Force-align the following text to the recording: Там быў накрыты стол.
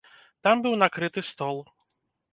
Там 0.47 0.63
быў 0.63 0.73
накрыты 0.83 1.25
стол. 1.31 1.63